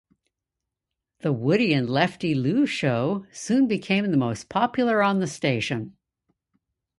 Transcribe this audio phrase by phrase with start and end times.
[1.19, 5.95] The "Woody and Lefty Lou"-Show soon became the most popular on the station.